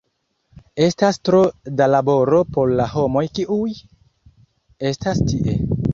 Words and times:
Estas 0.85 1.19
tro 1.29 1.41
da 1.81 1.87
laboro 1.95 2.39
por 2.57 2.73
la 2.79 2.89
homoj 2.95 3.25
kiuj 3.41 3.71
estas 4.93 5.23
tie. 5.31 5.59